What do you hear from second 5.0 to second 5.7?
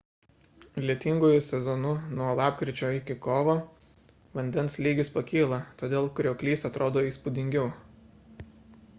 pakyla